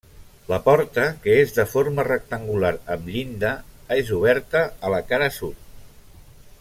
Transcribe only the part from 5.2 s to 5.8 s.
sud.